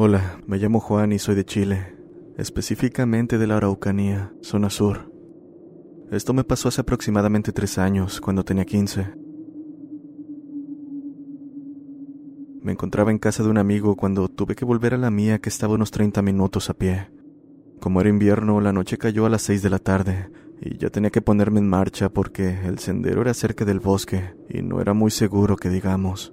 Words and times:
Hola, 0.00 0.40
me 0.46 0.58
llamo 0.58 0.78
Juan 0.78 1.10
y 1.10 1.18
soy 1.18 1.34
de 1.34 1.44
Chile, 1.44 1.96
específicamente 2.36 3.36
de 3.36 3.48
la 3.48 3.56
Araucanía, 3.56 4.32
zona 4.42 4.70
sur. 4.70 5.12
Esto 6.12 6.32
me 6.32 6.44
pasó 6.44 6.68
hace 6.68 6.82
aproximadamente 6.82 7.50
tres 7.50 7.78
años, 7.78 8.20
cuando 8.20 8.44
tenía 8.44 8.64
15. 8.64 9.12
Me 12.62 12.70
encontraba 12.70 13.10
en 13.10 13.18
casa 13.18 13.42
de 13.42 13.48
un 13.48 13.58
amigo 13.58 13.96
cuando 13.96 14.28
tuve 14.28 14.54
que 14.54 14.64
volver 14.64 14.94
a 14.94 14.98
la 14.98 15.10
mía 15.10 15.40
que 15.40 15.48
estaba 15.48 15.74
unos 15.74 15.90
30 15.90 16.22
minutos 16.22 16.70
a 16.70 16.74
pie. 16.74 17.10
Como 17.80 18.00
era 18.00 18.08
invierno, 18.08 18.60
la 18.60 18.72
noche 18.72 18.98
cayó 18.98 19.26
a 19.26 19.30
las 19.30 19.42
6 19.42 19.62
de 19.64 19.70
la 19.70 19.80
tarde 19.80 20.30
y 20.60 20.78
ya 20.78 20.90
tenía 20.90 21.10
que 21.10 21.22
ponerme 21.22 21.58
en 21.58 21.68
marcha 21.68 22.08
porque 22.08 22.56
el 22.66 22.78
sendero 22.78 23.22
era 23.22 23.34
cerca 23.34 23.64
del 23.64 23.80
bosque 23.80 24.32
y 24.48 24.62
no 24.62 24.80
era 24.80 24.94
muy 24.94 25.10
seguro 25.10 25.56
que 25.56 25.70
digamos. 25.70 26.32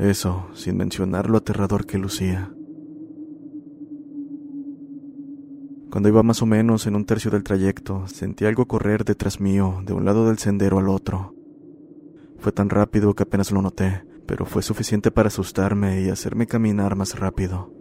Eso, 0.00 0.48
sin 0.52 0.76
mencionar 0.76 1.30
lo 1.30 1.38
aterrador 1.38 1.86
que 1.86 1.96
lucía. 1.96 2.52
Cuando 5.90 6.08
iba 6.10 6.22
más 6.22 6.42
o 6.42 6.46
menos 6.46 6.86
en 6.86 6.96
un 6.96 7.06
tercio 7.06 7.30
del 7.30 7.42
trayecto, 7.42 8.06
sentí 8.08 8.44
algo 8.44 8.66
correr 8.66 9.04
detrás 9.04 9.40
mío, 9.40 9.82
de 9.86 9.94
un 9.94 10.04
lado 10.04 10.28
del 10.28 10.38
sendero 10.38 10.78
al 10.78 10.88
otro. 10.88 11.34
Fue 12.38 12.52
tan 12.52 12.68
rápido 12.68 13.14
que 13.14 13.22
apenas 13.22 13.50
lo 13.50 13.62
noté, 13.62 14.04
pero 14.26 14.44
fue 14.44 14.62
suficiente 14.62 15.10
para 15.10 15.28
asustarme 15.28 16.02
y 16.02 16.10
hacerme 16.10 16.46
caminar 16.46 16.94
más 16.94 17.18
rápido. 17.18 17.72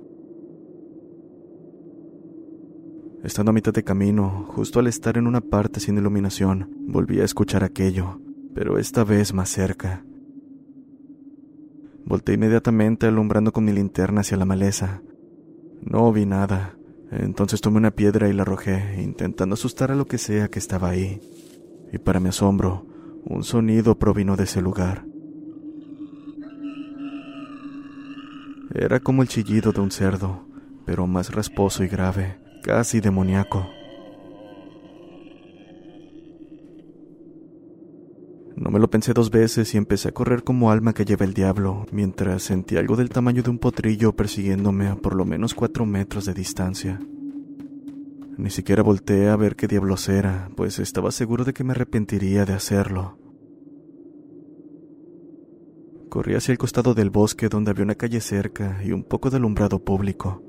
Estando 3.23 3.49
a 3.49 3.53
mitad 3.53 3.73
de 3.73 3.83
camino, 3.83 4.45
justo 4.47 4.79
al 4.79 4.87
estar 4.87 5.17
en 5.17 5.27
una 5.27 5.41
parte 5.41 5.81
sin 5.81 5.97
iluminación, 5.97 6.69
volví 6.87 7.19
a 7.19 7.25
escuchar 7.25 7.65
aquello, 7.65 8.21
pero 8.53 8.77
esta 8.77 9.03
vez 9.03 9.33
más 9.33 9.49
cerca. 9.49 10.05
Volté 12.05 12.33
inmediatamente 12.33 13.05
alumbrando 13.05 13.51
con 13.51 13.65
mi 13.65 13.73
linterna 13.73 14.21
hacia 14.21 14.37
la 14.37 14.45
maleza. 14.45 15.01
No 15.81 16.09
vi 16.13 16.25
nada, 16.25 16.76
entonces 17.11 17.61
tomé 17.61 17.77
una 17.77 17.91
piedra 17.91 18.27
y 18.29 18.33
la 18.33 18.41
arrojé, 18.41 19.01
intentando 19.01 19.53
asustar 19.53 19.91
a 19.91 19.95
lo 19.95 20.05
que 20.05 20.17
sea 20.17 20.49
que 20.49 20.59
estaba 20.59 20.89
ahí. 20.89 21.21
Y 21.91 21.97
para 21.99 22.19
mi 22.19 22.29
asombro, 22.29 22.85
un 23.23 23.43
sonido 23.43 23.97
provino 23.97 24.35
de 24.35 24.43
ese 24.43 24.61
lugar. 24.61 25.05
Era 28.73 28.99
como 28.99 29.21
el 29.21 29.29
chillido 29.29 29.71
de 29.71 29.81
un 29.81 29.91
cerdo, 29.91 30.45
pero 30.85 31.07
más 31.07 31.33
rasposo 31.33 31.83
y 31.83 31.87
grave, 31.87 32.39
casi 32.63 32.99
demoníaco. 32.99 33.67
No 38.57 38.71
me 38.71 38.79
lo 38.79 38.89
pensé 38.89 39.13
dos 39.13 39.29
veces 39.29 39.75
y 39.75 39.77
empecé 39.77 40.09
a 40.09 40.13
correr 40.13 40.43
como 40.43 40.71
alma 40.71 40.93
que 40.93 41.05
lleva 41.05 41.25
el 41.25 41.35
diablo, 41.35 41.85
mientras 41.91 42.41
sentí 42.41 42.75
algo 42.75 42.95
del 42.95 43.09
tamaño 43.09 43.43
de 43.43 43.51
un 43.51 43.59
potrillo 43.59 44.15
persiguiéndome 44.15 44.87
a 44.87 44.95
por 44.95 45.15
lo 45.15 45.25
menos 45.25 45.53
cuatro 45.53 45.85
metros 45.85 46.25
de 46.25 46.33
distancia. 46.33 46.99
Ni 48.35 48.49
siquiera 48.49 48.81
volteé 48.81 49.29
a 49.29 49.35
ver 49.35 49.55
qué 49.55 49.67
diablos 49.67 50.09
era, 50.09 50.49
pues 50.55 50.79
estaba 50.79 51.11
seguro 51.11 51.43
de 51.43 51.53
que 51.53 51.63
me 51.63 51.73
arrepentiría 51.73 52.45
de 52.45 52.53
hacerlo. 52.53 53.19
Corrí 56.09 56.33
hacia 56.33 56.51
el 56.51 56.57
costado 56.57 56.95
del 56.95 57.11
bosque 57.11 57.49
donde 57.49 57.69
había 57.69 57.83
una 57.83 57.95
calle 57.95 58.21
cerca 58.21 58.81
y 58.83 58.91
un 58.91 59.03
poco 59.03 59.29
de 59.29 59.37
alumbrado 59.37 59.83
público. 59.83 60.41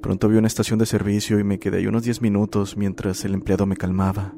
Pronto 0.00 0.28
vi 0.28 0.36
una 0.36 0.46
estación 0.46 0.78
de 0.78 0.86
servicio 0.86 1.40
y 1.40 1.44
me 1.44 1.58
quedé 1.58 1.78
ahí 1.78 1.88
unos 1.88 2.04
diez 2.04 2.22
minutos 2.22 2.76
mientras 2.76 3.24
el 3.24 3.34
empleado 3.34 3.66
me 3.66 3.76
calmaba. 3.76 4.32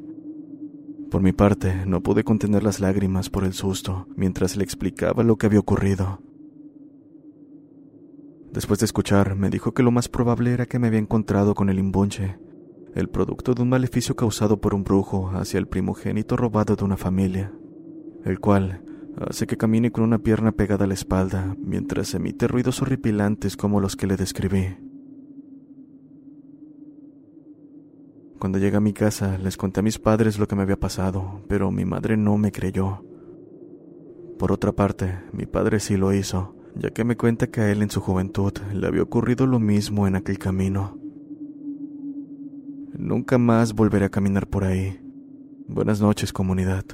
Por 1.09 1.23
mi 1.23 1.31
parte, 1.31 1.85
no 1.87 2.01
pude 2.03 2.23
contener 2.23 2.63
las 2.63 2.79
lágrimas 2.79 3.29
por 3.29 3.43
el 3.43 3.53
susto 3.53 4.07
mientras 4.15 4.55
le 4.55 4.63
explicaba 4.63 5.23
lo 5.23 5.37
que 5.37 5.47
había 5.47 5.59
ocurrido. 5.59 6.21
Después 8.53 8.79
de 8.79 8.85
escuchar, 8.85 9.35
me 9.35 9.49
dijo 9.49 9.73
que 9.73 9.83
lo 9.83 9.91
más 9.91 10.07
probable 10.07 10.53
era 10.53 10.67
que 10.67 10.77
me 10.77 10.87
había 10.87 10.99
encontrado 10.99 11.55
con 11.55 11.69
el 11.69 11.79
imbunche, 11.79 12.37
el 12.93 13.09
producto 13.09 13.53
de 13.53 13.61
un 13.63 13.69
maleficio 13.69 14.15
causado 14.15 14.61
por 14.61 14.75
un 14.75 14.83
brujo 14.83 15.31
hacia 15.33 15.59
el 15.59 15.67
primogénito 15.67 16.35
robado 16.35 16.75
de 16.75 16.83
una 16.83 16.97
familia, 16.97 17.51
el 18.25 18.39
cual 18.39 18.83
hace 19.17 19.47
que 19.47 19.57
camine 19.57 19.91
con 19.91 20.03
una 20.03 20.19
pierna 20.19 20.51
pegada 20.51 20.85
a 20.85 20.87
la 20.87 20.93
espalda 20.93 21.55
mientras 21.59 22.13
emite 22.13 22.47
ruidos 22.47 22.81
horripilantes 22.81 23.57
como 23.57 23.79
los 23.79 23.95
que 23.95 24.07
le 24.07 24.15
describí. 24.15 24.88
Cuando 28.39 28.57
llegué 28.57 28.77
a 28.77 28.81
mi 28.81 28.93
casa, 28.93 29.37
les 29.37 29.57
conté 29.57 29.81
a 29.81 29.83
mis 29.83 29.99
padres 29.99 30.39
lo 30.39 30.47
que 30.47 30.55
me 30.55 30.61
había 30.61 30.79
pasado, 30.79 31.41
pero 31.49 31.71
mi 31.71 31.83
madre 31.83 32.15
no 32.15 32.37
me 32.37 32.53
creyó. 32.53 33.03
Por 34.39 34.53
otra 34.53 34.71
parte, 34.71 35.19
mi 35.33 35.45
padre 35.45 35.81
sí 35.81 35.97
lo 35.97 36.13
hizo, 36.13 36.55
ya 36.73 36.91
que 36.91 37.03
me 37.03 37.17
cuenta 37.17 37.47
que 37.47 37.59
a 37.59 37.69
él 37.69 37.81
en 37.81 37.89
su 37.89 37.99
juventud 37.99 38.53
le 38.73 38.87
había 38.87 39.03
ocurrido 39.03 39.45
lo 39.45 39.59
mismo 39.59 40.07
en 40.07 40.15
aquel 40.15 40.39
camino. 40.39 40.97
Nunca 42.97 43.37
más 43.37 43.73
volveré 43.73 44.05
a 44.05 44.09
caminar 44.09 44.47
por 44.47 44.63
ahí. 44.63 45.01
Buenas 45.67 45.99
noches, 45.99 46.31
comunidad. 46.31 46.85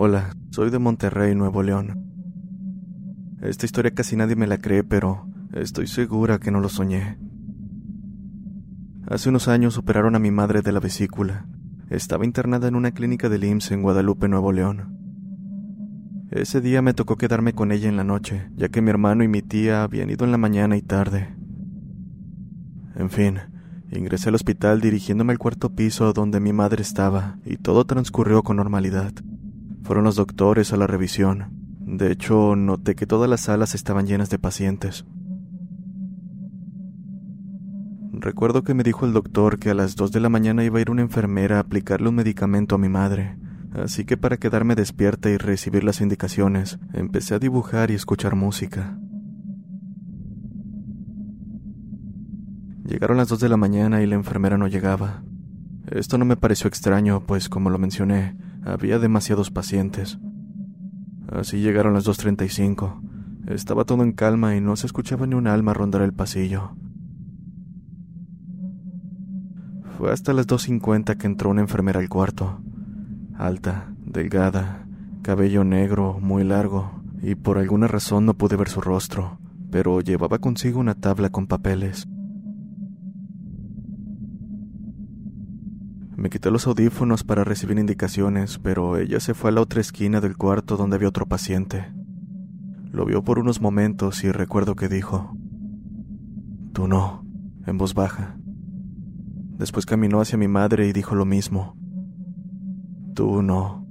Hola, 0.00 0.36
soy 0.50 0.70
de 0.70 0.78
Monterrey, 0.78 1.34
Nuevo 1.34 1.60
León. 1.64 2.04
Esta 3.42 3.66
historia 3.66 3.90
casi 3.92 4.14
nadie 4.14 4.36
me 4.36 4.46
la 4.46 4.58
cree, 4.58 4.84
pero 4.84 5.26
estoy 5.52 5.88
segura 5.88 6.38
que 6.38 6.52
no 6.52 6.60
lo 6.60 6.68
soñé. 6.68 7.18
Hace 9.08 9.28
unos 9.28 9.48
años 9.48 9.76
operaron 9.76 10.14
a 10.14 10.20
mi 10.20 10.30
madre 10.30 10.62
de 10.62 10.70
la 10.70 10.78
vesícula. 10.78 11.48
Estaba 11.90 12.24
internada 12.24 12.68
en 12.68 12.76
una 12.76 12.92
clínica 12.92 13.28
del 13.28 13.42
IMSS 13.42 13.72
en 13.72 13.82
Guadalupe, 13.82 14.28
Nuevo 14.28 14.52
León. 14.52 14.96
Ese 16.30 16.60
día 16.60 16.80
me 16.80 16.94
tocó 16.94 17.16
quedarme 17.16 17.52
con 17.52 17.72
ella 17.72 17.88
en 17.88 17.96
la 17.96 18.04
noche, 18.04 18.52
ya 18.54 18.68
que 18.68 18.80
mi 18.80 18.90
hermano 18.90 19.24
y 19.24 19.28
mi 19.28 19.42
tía 19.42 19.82
habían 19.82 20.10
ido 20.10 20.24
en 20.24 20.30
la 20.30 20.38
mañana 20.38 20.76
y 20.76 20.82
tarde. 20.82 21.34
En 22.94 23.10
fin, 23.10 23.40
ingresé 23.90 24.28
al 24.28 24.36
hospital 24.36 24.80
dirigiéndome 24.80 25.32
al 25.32 25.40
cuarto 25.40 25.74
piso 25.74 26.12
donde 26.12 26.38
mi 26.38 26.52
madre 26.52 26.82
estaba, 26.82 27.40
y 27.44 27.56
todo 27.56 27.84
transcurrió 27.84 28.44
con 28.44 28.58
normalidad. 28.58 29.12
Fueron 29.82 30.04
los 30.04 30.16
doctores 30.16 30.72
a 30.72 30.76
la 30.76 30.86
revisión. 30.86 31.50
De 31.80 32.12
hecho, 32.12 32.54
noté 32.56 32.94
que 32.94 33.06
todas 33.06 33.30
las 33.30 33.42
salas 33.42 33.74
estaban 33.74 34.06
llenas 34.06 34.30
de 34.30 34.38
pacientes. 34.38 35.06
Recuerdo 38.20 38.64
que 38.64 38.74
me 38.74 38.82
dijo 38.82 39.06
el 39.06 39.12
doctor 39.12 39.58
que 39.58 39.70
a 39.70 39.74
las 39.74 39.94
dos 39.94 40.10
de 40.10 40.18
la 40.18 40.28
mañana 40.28 40.64
iba 40.64 40.78
a 40.78 40.82
ir 40.82 40.90
una 40.90 41.02
enfermera 41.02 41.56
a 41.56 41.60
aplicarle 41.60 42.08
un 42.08 42.16
medicamento 42.16 42.74
a 42.74 42.78
mi 42.78 42.88
madre, 42.88 43.38
así 43.72 44.04
que 44.04 44.16
para 44.16 44.38
quedarme 44.38 44.74
despierta 44.74 45.30
y 45.30 45.36
recibir 45.36 45.84
las 45.84 46.00
indicaciones, 46.00 46.78
empecé 46.92 47.36
a 47.36 47.38
dibujar 47.38 47.92
y 47.92 47.94
escuchar 47.94 48.34
música. 48.34 48.98
Llegaron 52.84 53.18
las 53.18 53.28
dos 53.28 53.38
de 53.38 53.48
la 53.48 53.56
mañana 53.56 54.02
y 54.02 54.06
la 54.06 54.16
enfermera 54.16 54.58
no 54.58 54.66
llegaba. 54.66 55.22
Esto 55.86 56.18
no 56.18 56.24
me 56.24 56.36
pareció 56.36 56.66
extraño, 56.66 57.20
pues 57.24 57.48
como 57.48 57.70
lo 57.70 57.78
mencioné, 57.78 58.36
había 58.64 58.98
demasiados 58.98 59.50
pacientes. 59.50 60.18
Así 61.30 61.60
llegaron 61.60 61.94
las 61.94 62.06
2.35. 62.06 63.00
Estaba 63.48 63.84
todo 63.84 64.02
en 64.02 64.12
calma 64.12 64.56
y 64.56 64.60
no 64.60 64.76
se 64.76 64.86
escuchaba 64.86 65.26
ni 65.26 65.34
un 65.34 65.46
alma 65.46 65.74
rondar 65.74 66.02
el 66.02 66.12
pasillo. 66.12 66.72
Fue 69.96 70.12
hasta 70.12 70.32
las 70.32 70.46
2.50 70.46 71.16
que 71.16 71.26
entró 71.26 71.50
una 71.50 71.60
enfermera 71.60 72.00
al 72.00 72.08
cuarto. 72.08 72.60
alta, 73.36 73.92
delgada, 74.04 74.86
cabello 75.22 75.64
negro, 75.64 76.18
muy 76.20 76.44
largo, 76.44 77.02
y 77.22 77.34
por 77.34 77.58
alguna 77.58 77.88
razón 77.88 78.26
no 78.26 78.34
pude 78.34 78.56
ver 78.56 78.68
su 78.68 78.80
rostro, 78.80 79.38
pero 79.70 80.00
llevaba 80.00 80.38
consigo 80.38 80.80
una 80.80 80.94
tabla 80.94 81.30
con 81.30 81.46
papeles. 81.46 82.08
Me 86.18 86.30
quité 86.30 86.50
los 86.50 86.66
audífonos 86.66 87.22
para 87.22 87.44
recibir 87.44 87.78
indicaciones, 87.78 88.58
pero 88.58 88.96
ella 88.96 89.20
se 89.20 89.34
fue 89.34 89.50
a 89.50 89.52
la 89.52 89.60
otra 89.60 89.80
esquina 89.80 90.20
del 90.20 90.36
cuarto 90.36 90.76
donde 90.76 90.96
había 90.96 91.08
otro 91.08 91.26
paciente. 91.26 91.92
Lo 92.90 93.04
vio 93.04 93.22
por 93.22 93.38
unos 93.38 93.60
momentos 93.60 94.24
y 94.24 94.32
recuerdo 94.32 94.74
que 94.74 94.88
dijo, 94.88 95.36
Tú 96.72 96.88
no, 96.88 97.24
en 97.66 97.78
voz 97.78 97.94
baja. 97.94 98.36
Después 99.58 99.86
caminó 99.86 100.20
hacia 100.20 100.36
mi 100.36 100.48
madre 100.48 100.88
y 100.88 100.92
dijo 100.92 101.14
lo 101.14 101.24
mismo. 101.24 101.76
Tú 103.14 103.40
no. 103.40 103.86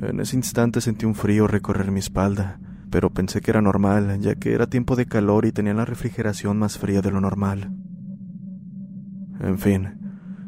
En 0.00 0.20
ese 0.20 0.36
instante 0.36 0.80
sentí 0.80 1.04
un 1.04 1.16
frío 1.16 1.46
recorrer 1.46 1.90
mi 1.90 1.98
espalda, 1.98 2.58
pero 2.88 3.10
pensé 3.10 3.42
que 3.42 3.50
era 3.50 3.60
normal, 3.60 4.20
ya 4.20 4.36
que 4.36 4.54
era 4.54 4.68
tiempo 4.68 4.96
de 4.96 5.04
calor 5.04 5.44
y 5.44 5.52
tenía 5.52 5.74
la 5.74 5.84
refrigeración 5.84 6.58
más 6.58 6.78
fría 6.78 7.02
de 7.02 7.10
lo 7.10 7.20
normal. 7.20 7.74
En 9.40 9.58
fin, 9.58 9.98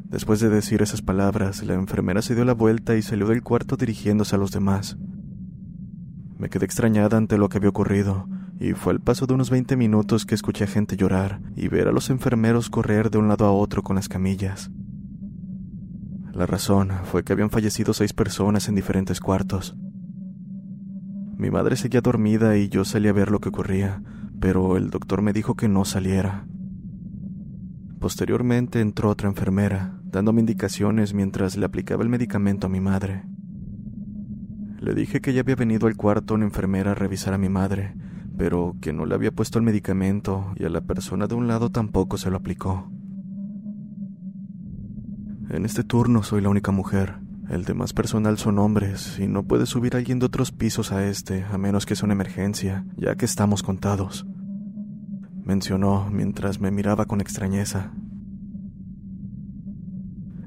después 0.05 0.41
de 0.41 0.49
decir 0.49 0.83
esas 0.83 1.03
palabras, 1.03 1.63
la 1.63 1.75
enfermera 1.75 2.23
se 2.23 2.35
dio 2.35 2.45
la 2.45 2.55
vuelta 2.55 2.97
y 2.97 3.03
salió 3.03 3.27
del 3.29 3.43
cuarto 3.43 3.77
dirigiéndose 3.77 4.37
a 4.37 4.39
los 4.39 4.51
demás. 4.51 4.97
Me 6.39 6.49
quedé 6.49 6.65
extrañada 6.65 7.17
ante 7.17 7.39
lo 7.39 7.49
que 7.49 7.59
había 7.59 7.69
ocurrido, 7.69 8.27
y 8.59 8.73
fue 8.73 8.93
al 8.93 9.01
paso 9.01 9.27
de 9.27 9.35
unos 9.35 9.51
20 9.51 9.77
minutos 9.77 10.27
que 10.27 10.35
escuché 10.35 10.65
a 10.65 10.67
gente 10.67 10.97
llorar 10.97 11.41
y 11.57 11.69
ver 11.69 11.89
a 11.89 11.93
los 11.93 12.11
enfermeros 12.11 12.69
correr 12.69 13.11
de 13.11 13.19
un 13.19 13.29
lado 13.29 13.47
a 13.47 13.53
otro 13.53 13.83
con 13.83 13.97
las 13.97 14.09
camillas. 14.09 14.71
La 16.33 16.47
razón 16.47 16.91
fue 17.05 17.25
que 17.25 17.33
habían 17.33 17.51
fallecido 17.51 17.93
seis 17.93 18.13
personas 18.13 18.69
en 18.69 18.75
diferentes 18.75 19.21
cuartos. 19.21 19.77
Mi 21.37 21.51
madre 21.51 21.77
seguía 21.77 22.01
dormida 22.01 22.57
y 22.57 22.69
yo 22.69 22.85
salí 22.85 23.09
a 23.09 23.13
ver 23.13 23.31
lo 23.31 23.41
que 23.41 23.49
ocurría, 23.49 24.03
pero 24.41 24.77
el 24.77 24.91
doctor 24.91 25.23
me 25.23 25.33
dijo 25.33 25.55
que 25.55 25.69
no 25.69 25.85
saliera. 25.85 26.47
Posteriormente 28.00 28.81
entró 28.81 29.11
otra 29.11 29.29
enfermera, 29.29 30.00
dándome 30.05 30.41
indicaciones 30.41 31.12
mientras 31.12 31.58
le 31.58 31.67
aplicaba 31.67 32.02
el 32.02 32.08
medicamento 32.08 32.67
a 32.67 32.70
mi 32.70 32.81
madre. 32.81 33.25
Le 34.79 34.94
dije 34.94 35.20
que 35.20 35.35
ya 35.35 35.43
había 35.43 35.55
venido 35.55 35.87
al 35.87 35.97
cuarto 35.97 36.32
una 36.32 36.47
enfermera 36.47 36.93
a 36.93 36.94
revisar 36.94 37.35
a 37.35 37.38
mi 37.38 37.50
madre, 37.50 37.94
pero 38.38 38.75
que 38.81 38.94
no 38.94 39.05
le 39.05 39.14
había 39.14 39.32
puesto 39.32 39.58
el 39.58 39.67
medicamento 39.67 40.55
y 40.56 40.64
a 40.64 40.70
la 40.70 40.81
persona 40.81 41.26
de 41.26 41.35
un 41.35 41.47
lado 41.47 41.69
tampoco 41.69 42.17
se 42.17 42.31
lo 42.31 42.38
aplicó. 42.38 42.91
En 45.50 45.67
este 45.67 45.85
turno 45.85 46.23
soy 46.23 46.41
la 46.41 46.49
única 46.49 46.73
mujer. 46.73 47.19
El 47.50 47.67
demás 47.67 47.93
personal 47.93 48.38
son 48.38 48.58
hombres 48.58 49.19
y 49.19 49.26
no 49.26 49.43
puede 49.43 49.67
subir 49.67 49.94
alguien 49.94 50.20
de 50.20 50.26
otros 50.26 50.53
pisos 50.53 50.91
a 50.91 51.06
este 51.06 51.44
a 51.44 51.58
menos 51.58 51.85
que 51.85 51.96
sea 51.96 52.06
una 52.06 52.14
emergencia, 52.14 52.87
ya 52.96 53.14
que 53.17 53.26
estamos 53.26 53.62
contados 53.62 54.25
mencionó 55.50 56.08
mientras 56.12 56.61
me 56.61 56.70
miraba 56.70 57.06
con 57.06 57.20
extrañeza. 57.20 57.91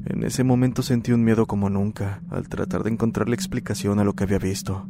En 0.05 0.23
ese 0.23 0.45
momento 0.45 0.81
sentí 0.81 1.11
un 1.11 1.25
miedo 1.25 1.45
como 1.45 1.69
nunca 1.69 2.21
al 2.29 2.47
tratar 2.47 2.83
de 2.83 2.91
encontrar 2.91 3.27
la 3.27 3.35
explicación 3.35 3.99
a 3.99 4.05
lo 4.05 4.13
que 4.13 4.23
había 4.23 4.39
visto. 4.39 4.87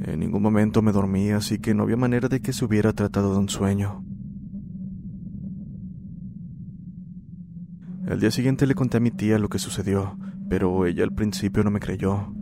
En 0.00 0.20
ningún 0.20 0.42
momento 0.42 0.80
me 0.80 0.92
dormí, 0.92 1.30
así 1.30 1.58
que 1.58 1.74
no 1.74 1.82
había 1.82 1.96
manera 1.96 2.28
de 2.28 2.40
que 2.40 2.52
se 2.52 2.64
hubiera 2.64 2.92
tratado 2.92 3.32
de 3.32 3.40
un 3.40 3.48
sueño. 3.48 4.04
El 8.06 8.20
día 8.20 8.30
siguiente 8.30 8.68
le 8.68 8.76
conté 8.76 8.98
a 8.98 9.00
mi 9.00 9.10
tía 9.10 9.40
lo 9.40 9.48
que 9.48 9.58
sucedió, 9.58 10.16
pero 10.48 10.86
ella 10.86 11.02
al 11.02 11.12
principio 11.12 11.64
no 11.64 11.72
me 11.72 11.80
creyó. 11.80 12.32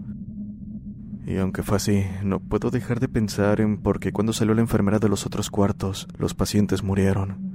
Y 1.27 1.37
aunque 1.39 1.63
fue 1.63 1.79
así, 1.79 2.05
no 2.23 2.39
puedo 2.39 2.71
dejar 2.71 3.01
de 3.01 3.09
pensar 3.09 3.61
en 3.61 3.79
por 3.79 3.99
qué 3.99 4.13
cuando 4.13 4.33
salió 4.33 4.55
la 4.55 4.61
enfermera 4.61 4.99
de 4.99 5.09
los 5.09 5.25
otros 5.25 5.51
cuartos, 5.51 6.07
los 6.19 6.35
pacientes 6.35 6.83
murieron. 6.83 7.55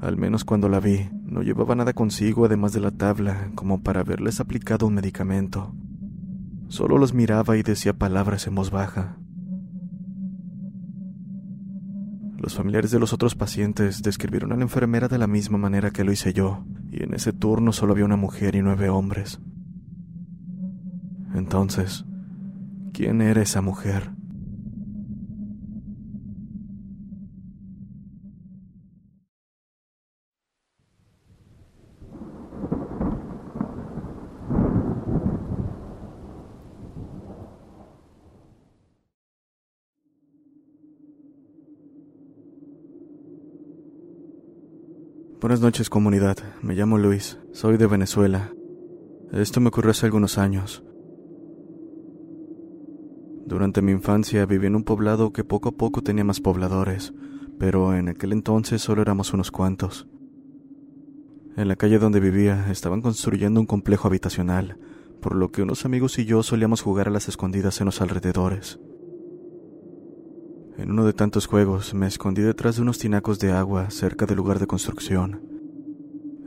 Al 0.00 0.16
menos 0.16 0.44
cuando 0.44 0.68
la 0.68 0.80
vi, 0.80 1.08
no 1.24 1.42
llevaba 1.42 1.74
nada 1.74 1.94
consigo 1.94 2.44
además 2.44 2.72
de 2.72 2.80
la 2.80 2.90
tabla, 2.90 3.50
como 3.54 3.82
para 3.82 4.00
haberles 4.00 4.40
aplicado 4.40 4.86
un 4.86 4.94
medicamento. 4.94 5.74
Solo 6.68 6.98
los 6.98 7.14
miraba 7.14 7.56
y 7.56 7.62
decía 7.62 7.92
palabras 7.92 8.46
en 8.46 8.56
voz 8.56 8.70
baja. 8.70 9.16
Los 12.36 12.56
familiares 12.56 12.90
de 12.90 12.98
los 12.98 13.12
otros 13.12 13.36
pacientes 13.36 14.02
describieron 14.02 14.52
a 14.52 14.56
la 14.56 14.62
enfermera 14.62 15.06
de 15.06 15.16
la 15.16 15.28
misma 15.28 15.56
manera 15.56 15.92
que 15.92 16.02
lo 16.02 16.12
hice 16.12 16.32
yo, 16.32 16.64
y 16.90 17.04
en 17.04 17.14
ese 17.14 17.32
turno 17.32 17.72
solo 17.72 17.92
había 17.92 18.04
una 18.04 18.16
mujer 18.16 18.56
y 18.56 18.62
nueve 18.62 18.88
hombres. 18.88 19.40
Entonces, 21.34 22.04
¿Quién 22.92 23.22
era 23.22 23.40
esa 23.40 23.62
mujer? 23.62 24.10
Buenas 45.40 45.60
noches 45.60 45.88
comunidad, 45.88 46.36
me 46.60 46.74
llamo 46.74 46.98
Luis, 46.98 47.38
soy 47.52 47.78
de 47.78 47.86
Venezuela. 47.86 48.52
Esto 49.32 49.60
me 49.60 49.68
ocurrió 49.68 49.90
hace 49.92 50.06
algunos 50.06 50.36
años. 50.36 50.84
Durante 53.46 53.82
mi 53.82 53.92
infancia 53.92 54.46
viví 54.46 54.66
en 54.66 54.76
un 54.76 54.84
poblado 54.84 55.32
que 55.32 55.44
poco 55.44 55.70
a 55.70 55.72
poco 55.72 56.02
tenía 56.02 56.24
más 56.24 56.40
pobladores, 56.40 57.12
pero 57.58 57.94
en 57.94 58.08
aquel 58.08 58.32
entonces 58.32 58.82
solo 58.82 59.02
éramos 59.02 59.32
unos 59.32 59.50
cuantos. 59.50 60.06
En 61.56 61.68
la 61.68 61.76
calle 61.76 61.98
donde 61.98 62.20
vivía 62.20 62.70
estaban 62.70 63.02
construyendo 63.02 63.60
un 63.60 63.66
complejo 63.66 64.08
habitacional, 64.08 64.78
por 65.20 65.34
lo 65.34 65.52
que 65.52 65.62
unos 65.62 65.84
amigos 65.84 66.18
y 66.18 66.24
yo 66.24 66.42
solíamos 66.42 66.82
jugar 66.82 67.08
a 67.08 67.10
las 67.10 67.28
escondidas 67.28 67.80
en 67.80 67.86
los 67.86 68.00
alrededores. 68.00 68.80
En 70.78 70.90
uno 70.90 71.04
de 71.04 71.12
tantos 71.12 71.46
juegos 71.46 71.94
me 71.94 72.06
escondí 72.06 72.42
detrás 72.42 72.76
de 72.76 72.82
unos 72.82 72.98
tinacos 72.98 73.38
de 73.38 73.52
agua 73.52 73.90
cerca 73.90 74.24
del 74.24 74.38
lugar 74.38 74.58
de 74.58 74.66
construcción. 74.66 75.42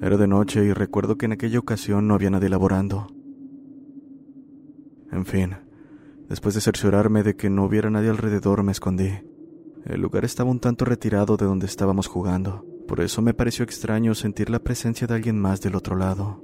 Era 0.01 0.17
de 0.17 0.27
noche 0.27 0.65
y 0.65 0.73
recuerdo 0.73 1.17
que 1.17 1.27
en 1.27 1.33
aquella 1.33 1.59
ocasión 1.59 2.07
no 2.07 2.15
había 2.15 2.31
nadie 2.31 2.49
laborando. 2.49 3.07
En 5.11 5.25
fin, 5.25 5.55
Después 6.29 6.55
de 6.55 6.61
cerciorarme 6.61 7.23
de 7.23 7.35
que 7.35 7.49
no 7.49 7.65
hubiera 7.65 7.89
nadie 7.89 8.09
alrededor, 8.09 8.63
me 8.63 8.71
escondí. 8.71 9.11
El 9.85 10.01
lugar 10.01 10.25
estaba 10.25 10.49
un 10.49 10.59
tanto 10.59 10.85
retirado 10.85 11.37
de 11.37 11.45
donde 11.45 11.67
estábamos 11.67 12.07
jugando, 12.07 12.65
por 12.87 13.01
eso 13.01 13.21
me 13.21 13.33
pareció 13.33 13.63
extraño 13.63 14.15
sentir 14.15 14.49
la 14.49 14.59
presencia 14.59 15.05
de 15.05 15.13
alguien 15.13 15.39
más 15.39 15.61
del 15.61 15.75
otro 15.75 15.95
lado. 15.95 16.43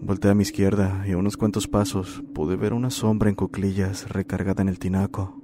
Volté 0.00 0.28
a 0.28 0.34
mi 0.34 0.42
izquierda 0.42 1.04
y 1.08 1.12
a 1.12 1.18
unos 1.18 1.36
cuantos 1.36 1.66
pasos 1.66 2.22
pude 2.32 2.56
ver 2.56 2.72
una 2.72 2.90
sombra 2.90 3.28
en 3.28 3.34
cuclillas 3.34 4.08
recargada 4.08 4.62
en 4.62 4.68
el 4.68 4.78
tinaco. 4.78 5.42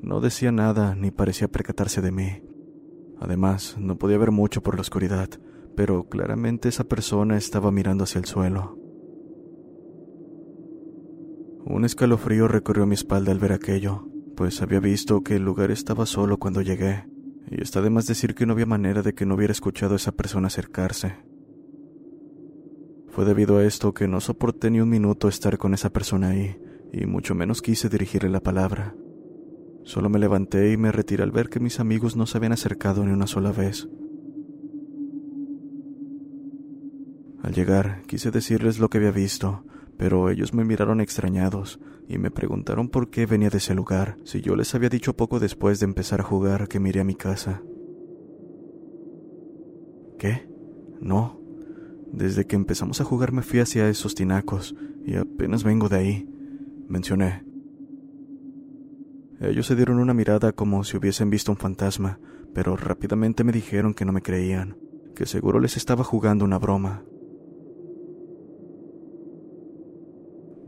No 0.00 0.20
decía 0.20 0.50
nada 0.50 0.94
ni 0.94 1.10
parecía 1.10 1.48
percatarse 1.48 2.00
de 2.00 2.10
mí. 2.10 2.42
Además, 3.20 3.76
no 3.78 3.98
podía 3.98 4.18
ver 4.18 4.30
mucho 4.30 4.62
por 4.62 4.74
la 4.74 4.80
oscuridad, 4.80 5.28
pero 5.76 6.08
claramente 6.08 6.68
esa 6.68 6.84
persona 6.84 7.36
estaba 7.36 7.70
mirando 7.70 8.04
hacia 8.04 8.18
el 8.18 8.24
suelo. 8.24 8.81
Un 11.64 11.84
escalofrío 11.84 12.48
recorrió 12.48 12.86
mi 12.86 12.94
espalda 12.94 13.30
al 13.30 13.38
ver 13.38 13.52
aquello, 13.52 14.08
pues 14.36 14.60
había 14.62 14.80
visto 14.80 15.22
que 15.22 15.36
el 15.36 15.44
lugar 15.44 15.70
estaba 15.70 16.06
solo 16.06 16.38
cuando 16.38 16.60
llegué, 16.60 17.06
y 17.48 17.62
está 17.62 17.80
de 17.80 17.90
más 17.90 18.06
decir 18.06 18.34
que 18.34 18.46
no 18.46 18.54
había 18.54 18.66
manera 18.66 19.02
de 19.02 19.14
que 19.14 19.26
no 19.26 19.36
hubiera 19.36 19.52
escuchado 19.52 19.92
a 19.92 19.96
esa 19.96 20.12
persona 20.12 20.48
acercarse. 20.48 21.16
Fue 23.10 23.24
debido 23.24 23.58
a 23.58 23.64
esto 23.64 23.94
que 23.94 24.08
no 24.08 24.20
soporté 24.20 24.70
ni 24.70 24.80
un 24.80 24.88
minuto 24.88 25.28
estar 25.28 25.56
con 25.56 25.72
esa 25.72 25.90
persona 25.90 26.30
ahí, 26.30 26.56
y 26.92 27.06
mucho 27.06 27.34
menos 27.36 27.62
quise 27.62 27.88
dirigirle 27.88 28.28
la 28.28 28.40
palabra. 28.40 28.96
Solo 29.84 30.08
me 30.08 30.18
levanté 30.18 30.72
y 30.72 30.76
me 30.76 30.90
retiré 30.90 31.22
al 31.22 31.30
ver 31.30 31.48
que 31.48 31.60
mis 31.60 31.78
amigos 31.78 32.16
no 32.16 32.26
se 32.26 32.38
habían 32.38 32.52
acercado 32.52 33.04
ni 33.04 33.12
una 33.12 33.26
sola 33.28 33.52
vez. 33.52 33.88
Al 37.42 37.52
llegar, 37.52 38.02
quise 38.06 38.30
decirles 38.30 38.78
lo 38.78 38.88
que 38.88 38.98
había 38.98 39.10
visto, 39.10 39.64
pero 40.02 40.30
ellos 40.30 40.52
me 40.52 40.64
miraron 40.64 41.00
extrañados 41.00 41.78
y 42.08 42.18
me 42.18 42.32
preguntaron 42.32 42.88
por 42.88 43.08
qué 43.08 43.24
venía 43.24 43.50
de 43.50 43.58
ese 43.58 43.72
lugar, 43.72 44.16
si 44.24 44.40
yo 44.40 44.56
les 44.56 44.74
había 44.74 44.88
dicho 44.88 45.14
poco 45.14 45.38
después 45.38 45.78
de 45.78 45.84
empezar 45.84 46.20
a 46.20 46.24
jugar 46.24 46.66
que 46.66 46.80
miré 46.80 46.98
a 46.98 47.04
mi 47.04 47.14
casa. 47.14 47.62
¿Qué? 50.18 50.48
No. 51.00 51.40
Desde 52.10 52.48
que 52.48 52.56
empezamos 52.56 53.00
a 53.00 53.04
jugar 53.04 53.30
me 53.30 53.42
fui 53.42 53.60
hacia 53.60 53.88
esos 53.88 54.16
tinacos 54.16 54.74
y 55.06 55.14
apenas 55.14 55.62
vengo 55.62 55.88
de 55.88 55.96
ahí, 55.96 56.28
mencioné. 56.88 57.44
Ellos 59.38 59.68
se 59.68 59.76
dieron 59.76 60.00
una 60.00 60.14
mirada 60.14 60.50
como 60.50 60.82
si 60.82 60.96
hubiesen 60.96 61.30
visto 61.30 61.52
un 61.52 61.58
fantasma, 61.58 62.18
pero 62.52 62.76
rápidamente 62.76 63.44
me 63.44 63.52
dijeron 63.52 63.94
que 63.94 64.04
no 64.04 64.10
me 64.10 64.20
creían, 64.20 64.76
que 65.14 65.26
seguro 65.26 65.60
les 65.60 65.76
estaba 65.76 66.02
jugando 66.02 66.44
una 66.44 66.58
broma. 66.58 67.04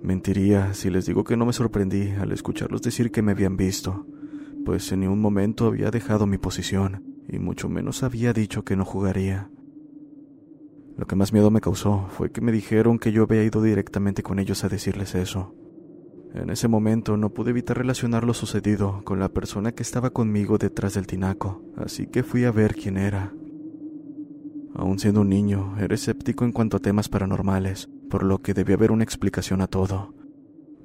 Mentiría 0.04 0.75
si 0.75 0.90
les 0.90 1.06
digo 1.06 1.25
que 1.25 1.34
no 1.34 1.46
me 1.46 1.54
sorprendí 1.54 2.11
al 2.11 2.30
escucharlos 2.30 2.82
decir 2.82 3.11
que 3.11 3.23
me 3.23 3.32
habían 3.32 3.56
visto, 3.56 4.06
pues 4.62 4.92
en 4.92 5.00
ningún 5.00 5.23
momento 5.23 5.66
había 5.66 5.90
dejado 5.90 6.26
mi 6.26 6.37
posición, 6.37 7.02
y 7.26 7.38
mucho 7.38 7.70
menos 7.70 8.02
había 8.02 8.34
dicho 8.34 8.66
que 8.66 8.76
no 8.76 8.84
jugaría. 8.84 9.49
Lo 10.99 11.06
que 11.06 11.16
más 11.16 11.32
miedo 11.32 11.50
me 11.50 11.62
causó 11.62 12.06
fue 12.11 12.30
que 12.30 12.42
me 12.42 12.52
dijeron 12.52 12.99
que 12.99 13.12
yo 13.12 13.23
había 13.23 13.44
ido 13.44 13.62
directamente 13.62 14.23
con 14.23 14.38
ellos 14.38 14.62
a 14.62 14.68
decirles 14.68 15.14
eso. 15.14 15.54
En 16.34 16.50
ese 16.50 16.68
momento 16.68 17.16
no 17.16 17.30
pude 17.30 17.52
evitar 17.52 17.78
relacionar 17.78 18.25
lo 18.25 18.34
sucedido 18.34 19.00
con 19.04 19.18
la 19.20 19.30
persona 19.30 19.73
que 19.73 19.82
estaba 19.82 20.11
conmigo 20.11 20.58
detrás 20.58 20.92
del 20.92 21.06
tinaco, 21.06 21.62
así 21.78 22.08
que 22.08 22.23
fui 22.23 22.44
a 22.44 22.52
ver 22.52 22.75
quién 22.75 22.99
era. 22.99 23.32
Aún 24.75 24.99
siendo 24.99 25.23
un 25.23 25.30
niño, 25.30 25.76
era 25.78 25.94
escéptico 25.94 26.44
en 26.44 26.52
cuanto 26.52 26.76
a 26.76 26.80
temas 26.80 27.08
paranormales, 27.08 27.88
por 28.11 28.23
lo 28.23 28.42
que 28.42 28.54
debía 28.54 28.76
haber 28.76 28.92
una 28.92 29.04
explicación 29.04 29.61
a 29.61 29.66
todo, 29.66 30.14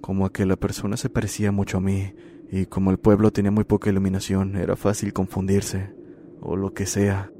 como 0.01 0.25
a 0.25 0.31
que 0.31 0.45
la 0.45 0.55
persona 0.55 0.97
se 0.97 1.09
parecía 1.09 1.51
mucho 1.51 1.77
a 1.77 1.81
mí, 1.81 2.13
y 2.51 2.65
como 2.65 2.91
el 2.91 2.97
pueblo 2.97 3.31
tenía 3.31 3.51
muy 3.51 3.63
poca 3.63 3.89
iluminación, 3.89 4.55
era 4.55 4.75
fácil 4.75 5.13
confundirse, 5.13 5.93
o 6.41 6.55
lo 6.55 6.73
que 6.73 6.85
sea. 6.85 7.31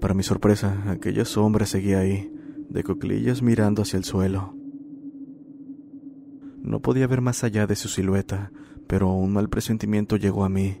Para 0.00 0.14
mi 0.14 0.22
sorpresa, 0.22 0.84
aquella 0.90 1.24
sombra 1.24 1.66
seguía 1.66 1.98
ahí, 1.98 2.30
de 2.68 2.82
coclillas 2.84 3.42
mirando 3.42 3.82
hacia 3.82 3.96
el 3.96 4.04
suelo. 4.04 4.54
No 6.62 6.80
podía 6.80 7.06
ver 7.06 7.20
más 7.20 7.44
allá 7.44 7.66
de 7.66 7.76
su 7.76 7.88
silueta, 7.88 8.52
pero 8.86 9.12
un 9.12 9.32
mal 9.32 9.48
presentimiento 9.48 10.16
llegó 10.16 10.44
a 10.44 10.48
mí, 10.48 10.80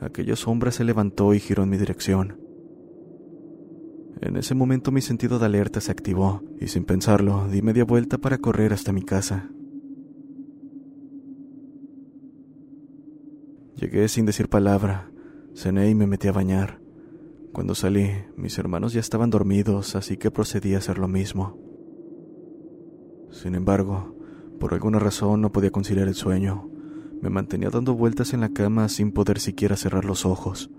Aquella 0.00 0.36
sombra 0.36 0.70
se 0.70 0.84
levantó 0.84 1.34
y 1.34 1.40
giró 1.40 1.64
en 1.64 1.70
mi 1.70 1.76
dirección. 1.76 2.38
En 4.20 4.36
ese 4.36 4.54
momento 4.54 4.90
mi 4.90 5.00
sentido 5.00 5.38
de 5.38 5.46
alerta 5.46 5.80
se 5.80 5.92
activó 5.92 6.42
y 6.60 6.68
sin 6.68 6.84
pensarlo 6.84 7.48
di 7.48 7.62
media 7.62 7.84
vuelta 7.84 8.18
para 8.18 8.38
correr 8.38 8.72
hasta 8.72 8.92
mi 8.92 9.02
casa. 9.02 9.48
Llegué 13.76 14.08
sin 14.08 14.26
decir 14.26 14.48
palabra, 14.48 15.10
cené 15.54 15.88
y 15.88 15.94
me 15.94 16.08
metí 16.08 16.26
a 16.26 16.32
bañar. 16.32 16.80
Cuando 17.52 17.76
salí, 17.76 18.10
mis 18.36 18.58
hermanos 18.58 18.92
ya 18.92 19.00
estaban 19.00 19.30
dormidos, 19.30 19.94
así 19.94 20.16
que 20.16 20.32
procedí 20.32 20.74
a 20.74 20.78
hacer 20.78 20.98
lo 20.98 21.06
mismo. 21.06 21.56
Sin 23.30 23.54
embargo, 23.54 24.16
por 24.58 24.74
alguna 24.74 24.98
razón 24.98 25.40
no 25.40 25.52
podía 25.52 25.70
conciliar 25.70 26.08
el 26.08 26.14
sueño. 26.14 26.68
Me 27.20 27.30
mantenía 27.30 27.70
dando 27.70 27.94
vueltas 27.94 28.32
en 28.32 28.40
la 28.40 28.50
cama 28.50 28.88
sin 28.88 29.12
poder 29.12 29.40
siquiera 29.40 29.76
cerrar 29.76 30.04
los 30.04 30.24
ojos. 30.24 30.70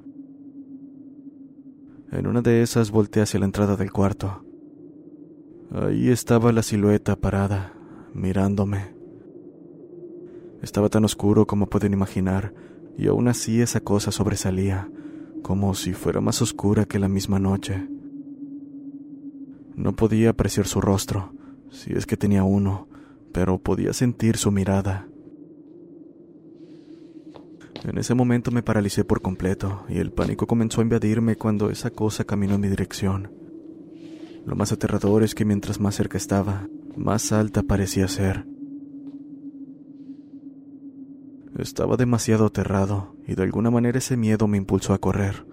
En 2.11 2.27
una 2.27 2.41
de 2.41 2.61
esas 2.61 2.91
volteé 2.91 3.21
hacia 3.23 3.39
la 3.39 3.45
entrada 3.45 3.75
del 3.75 3.91
cuarto. 3.91 4.43
Ahí 5.71 6.09
estaba 6.09 6.51
la 6.51 6.63
silueta 6.63 7.15
parada, 7.15 7.73
mirándome. 8.13 8.95
Estaba 10.61 10.89
tan 10.89 11.05
oscuro 11.05 11.45
como 11.45 11.67
pueden 11.67 11.93
imaginar, 11.93 12.53
y 12.97 13.07
aún 13.07 13.27
así 13.27 13.61
esa 13.61 13.81
cosa 13.81 14.11
sobresalía, 14.11 14.89
como 15.43 15.73
si 15.73 15.93
fuera 15.93 16.21
más 16.21 16.41
oscura 16.41 16.85
que 16.85 16.99
la 16.99 17.07
misma 17.07 17.39
noche. 17.39 17.87
No 19.75 19.95
podía 19.95 20.31
apreciar 20.31 20.67
su 20.67 20.81
rostro, 20.81 21.33
si 21.69 21.93
es 21.93 22.05
que 22.05 22.17
tenía 22.17 22.43
uno, 22.43 22.87
pero 23.31 23.59
podía 23.59 23.93
sentir 23.93 24.37
su 24.37 24.51
mirada. 24.51 25.08
En 27.83 27.97
ese 27.97 28.13
momento 28.13 28.51
me 28.51 28.61
paralicé 28.61 29.05
por 29.05 29.21
completo 29.21 29.85
y 29.87 29.99
el 29.99 30.11
pánico 30.11 30.47
comenzó 30.47 30.81
a 30.81 30.83
invadirme 30.83 31.37
cuando 31.37 31.69
esa 31.69 31.91
cosa 31.91 32.25
caminó 32.25 32.55
en 32.55 32.61
mi 32.61 32.67
dirección. 32.67 33.31
Lo 34.45 34.55
más 34.55 34.71
aterrador 34.71 35.23
es 35.23 35.33
que 35.33 35.45
mientras 35.45 35.79
más 35.79 35.95
cerca 35.95 36.17
estaba, 36.17 36.67
más 36.97 37.31
alta 37.31 37.63
parecía 37.63 38.07
ser. 38.07 38.45
Estaba 41.57 41.95
demasiado 41.95 42.45
aterrado 42.47 43.15
y 43.25 43.35
de 43.35 43.43
alguna 43.43 43.71
manera 43.71 43.97
ese 43.97 44.17
miedo 44.17 44.47
me 44.47 44.57
impulsó 44.57 44.93
a 44.93 44.99
correr. 44.99 45.45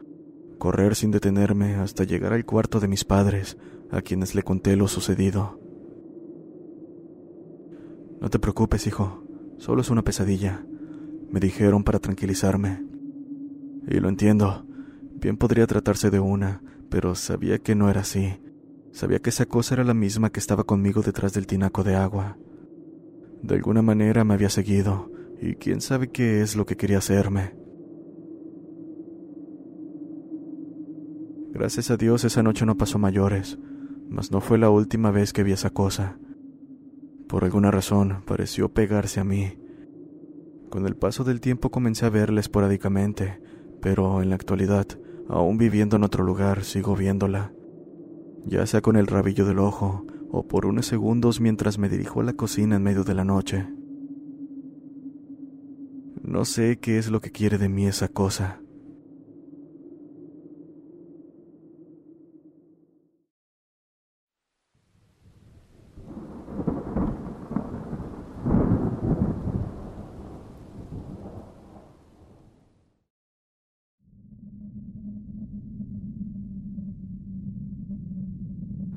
Correr 0.59 0.97
sin 0.97 1.11
detenerme 1.11 1.77
hasta 1.77 2.05
llegar 2.05 2.33
al 2.33 2.45
cuarto 2.45 2.81
de 2.81 2.89
mis 2.89 3.05
padres, 3.05 3.57
a 3.91 4.03
quienes 4.03 4.35
le 4.35 4.43
conté 4.43 4.75
lo 4.75 4.89
sucedido. 4.89 5.61
No 8.21 8.31
te 8.31 8.39
preocupes, 8.39 8.87
hijo, 8.87 9.23
solo 9.59 9.83
es 9.83 9.91
una 9.91 10.03
pesadilla 10.03 10.65
me 11.31 11.41
dijeron 11.41 11.85
para 11.85 11.99
tranquilizarme. 11.99 12.85
Y 13.89 14.01
lo 14.01 14.09
entiendo, 14.09 14.67
bien 15.21 15.37
podría 15.37 15.67
tratarse 15.67 16.11
de 16.11 16.21
una, 16.21 16.63
pero 16.89 17.15
sabía 17.15 17.59
que 17.59 17.75
no 17.75 17.91
era 17.91 18.01
así. 18.01 18.41
Sabía 18.93 19.19
que 19.19 19.31
esa 19.31 19.47
cosa 19.47 19.75
era 19.75 19.85
la 19.85 19.95
misma 19.95 20.31
que 20.31 20.41
estaba 20.41 20.65
conmigo 20.65 21.03
detrás 21.03 21.33
del 21.33 21.47
tinaco 21.47 21.85
de 21.85 21.97
agua. 21.97 22.39
De 23.43 23.55
alguna 23.55 23.83
manera 23.83 24.25
me 24.25 24.35
había 24.35 24.49
seguido, 24.49 25.11
y 25.41 25.55
quién 25.57 25.81
sabe 25.81 26.09
qué 26.09 26.41
es 26.41 26.57
lo 26.57 26.65
que 26.65 26.77
quería 26.77 26.99
hacerme. 26.99 27.55
Gracias 31.53 31.91
a 31.91 31.97
Dios 31.97 32.25
esa 32.25 32.43
noche 32.43 32.67
no 32.67 32.77
pasó 32.77 32.99
mayores, 32.99 33.59
mas 34.09 34.31
no 34.31 34.41
fue 34.41 34.59
la 34.59 34.71
última 34.71 35.11
vez 35.11 35.33
que 35.33 35.43
vi 35.43 35.53
esa 35.53 35.71
cosa. 35.71 36.19
Por 37.29 37.45
alguna 37.45 37.71
razón 37.71 38.23
pareció 38.27 38.73
pegarse 38.73 39.21
a 39.21 39.25
mí 39.25 39.57
con 40.77 40.87
el 40.87 40.95
paso 40.95 41.25
del 41.25 41.41
tiempo 41.41 41.71
comencé 41.71 42.05
a 42.05 42.11
verla 42.11 42.39
esporádicamente, 42.39 43.41
pero 43.81 44.21
en 44.21 44.29
la 44.29 44.35
actualidad, 44.35 44.87
aún 45.27 45.57
viviendo 45.57 45.97
en 45.97 46.05
otro 46.05 46.23
lugar, 46.23 46.65
sigo 46.65 46.95
viéndola, 46.95 47.51
ya 48.45 48.67
sea 48.67 48.83
con 48.83 48.97
el 48.97 49.07
rabillo 49.07 49.47
del 49.47 49.59
ojo 49.59 50.05
o 50.31 50.47
por 50.47 50.67
unos 50.67 50.85
segundos 50.85 51.41
mientras 51.41 51.79
me 51.79 51.89
dirijo 51.89 52.21
a 52.21 52.25
la 52.25 52.35
cocina 52.35 52.77
en 52.77 52.83
medio 52.83 53.05
de 53.05 53.15
la 53.15 53.25
noche. 53.25 53.67
No 56.23 56.45
sé 56.45 56.79
qué 56.79 56.99
es 56.99 57.09
lo 57.09 57.23
que 57.23 57.33
quiere 57.33 57.57
de 57.57 57.71
mí 57.71 57.87
esa 57.87 58.09
cosa. 58.09 58.61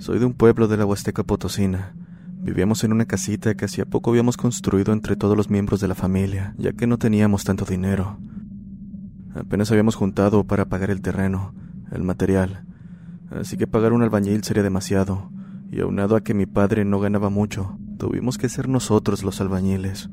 Soy 0.10 0.18
de 0.18 0.26
un 0.26 0.34
pueblo 0.34 0.68
de 0.68 0.76
la 0.76 0.88
Huasteca 0.88 1.22
Potosina. 1.22 1.94
Vivíamos 2.42 2.84
en 2.84 2.94
una 2.94 3.06
casita 3.06 3.54
que 3.54 3.66
hacía 3.66 3.86
poco 3.86 4.10
habíamos 4.10 4.38
construido 4.38 4.92
entre 4.92 5.16
todos 5.16 5.38
los 5.38 5.52
miembros 5.52 5.82
de 5.82 5.88
la 5.88 5.94
familia, 5.94 6.56
ya 6.58 6.74
que 6.74 6.88
no 6.88 6.98
teníamos 6.98 7.44
tanto 7.44 7.64
dinero. 7.64 8.18
Apenas 9.36 9.70
habíamos 9.70 9.94
juntado 9.94 10.46
para 10.46 10.66
pagar 10.66 10.90
el 10.90 11.04
terreno, 11.04 11.54
el 11.92 12.02
material, 12.02 12.66
así 13.30 13.56
que 13.56 13.68
pagar 13.68 13.94
un 13.94 14.02
albañil 14.02 14.44
sería 14.44 14.64
demasiado, 14.64 15.30
y 15.72 15.80
aunado 15.80 16.16
a 16.16 16.22
que 16.22 16.34
mi 16.34 16.48
padre 16.48 16.86
no 16.86 17.00
ganaba 17.00 17.30
mucho, 17.30 17.78
tuvimos 18.00 18.40
que 18.40 18.50
ser 18.50 18.68
nosotros 18.68 19.22
los 19.22 19.40
albañiles. 19.42 20.10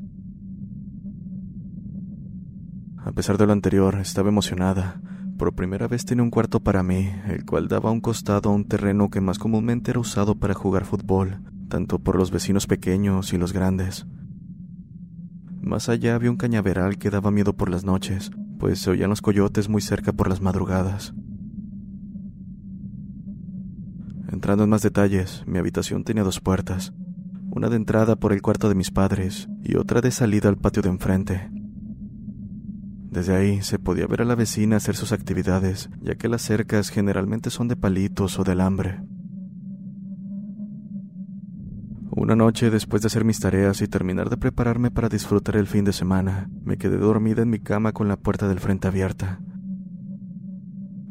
A 3.03 3.13
pesar 3.13 3.39
de 3.39 3.47
lo 3.47 3.53
anterior, 3.53 3.95
estaba 3.95 4.29
emocionada. 4.29 5.01
Por 5.37 5.53
primera 5.53 5.87
vez 5.87 6.03
tenía 6.03 6.23
un 6.23 6.31
cuarto 6.31 6.61
para 6.61 6.81
mí, 6.81 7.11
el 7.27 7.45
cual 7.45 7.67
daba 7.67 7.89
a 7.89 7.93
un 7.93 8.01
costado 8.01 8.49
a 8.49 8.53
un 8.53 8.65
terreno 8.65 9.11
que 9.11 9.21
más 9.21 9.37
comúnmente 9.37 9.91
era 9.91 9.99
usado 9.99 10.35
para 10.35 10.55
jugar 10.55 10.83
fútbol, 10.83 11.41
tanto 11.69 11.99
por 11.99 12.15
los 12.15 12.31
vecinos 12.31 12.65
pequeños 12.65 13.33
y 13.33 13.37
los 13.37 13.53
grandes. 13.53 14.07
Más 15.61 15.89
allá 15.89 16.15
había 16.15 16.31
un 16.31 16.37
cañaveral 16.37 16.97
que 16.97 17.11
daba 17.11 17.29
miedo 17.29 17.53
por 17.53 17.69
las 17.69 17.83
noches, 17.83 18.31
pues 18.57 18.79
se 18.79 18.89
oían 18.89 19.11
los 19.11 19.21
coyotes 19.21 19.69
muy 19.69 19.81
cerca 19.81 20.11
por 20.11 20.27
las 20.27 20.41
madrugadas. 20.41 21.13
Entrando 24.31 24.63
en 24.63 24.71
más 24.71 24.81
detalles, 24.81 25.43
mi 25.45 25.59
habitación 25.59 26.03
tenía 26.03 26.23
dos 26.23 26.39
puertas, 26.39 26.93
una 27.51 27.69
de 27.69 27.75
entrada 27.75 28.15
por 28.15 28.33
el 28.33 28.41
cuarto 28.41 28.69
de 28.69 28.75
mis 28.75 28.89
padres 28.89 29.47
y 29.63 29.75
otra 29.75 30.01
de 30.01 30.09
salida 30.09 30.49
al 30.49 30.57
patio 30.57 30.81
de 30.81 30.89
enfrente. 30.89 31.56
Desde 33.09 33.35
ahí 33.35 33.61
se 33.61 33.79
podía 33.79 34.05
ver 34.05 34.21
a 34.21 34.25
la 34.25 34.35
vecina 34.35 34.75
hacer 34.75 34.95
sus 34.95 35.13
actividades, 35.13 35.89
ya 36.01 36.15
que 36.15 36.27
las 36.27 36.41
cercas 36.41 36.89
generalmente 36.89 37.49
son 37.49 37.67
de 37.67 37.77
palitos 37.77 38.37
o 38.37 38.43
de 38.43 38.51
alambre. 38.51 39.01
Una 42.11 42.35
noche, 42.35 42.69
después 42.69 43.01
de 43.01 43.07
hacer 43.07 43.23
mis 43.23 43.39
tareas 43.39 43.81
y 43.81 43.87
terminar 43.87 44.29
de 44.29 44.37
prepararme 44.37 44.91
para 44.91 45.07
disfrutar 45.07 45.55
el 45.55 45.67
fin 45.67 45.85
de 45.85 45.93
semana, 45.93 46.49
me 46.63 46.77
quedé 46.77 46.97
dormida 46.97 47.43
en 47.43 47.49
mi 47.49 47.59
cama 47.59 47.93
con 47.93 48.07
la 48.07 48.17
puerta 48.17 48.47
del 48.47 48.59
frente 48.59 48.87
abierta. 48.87 49.39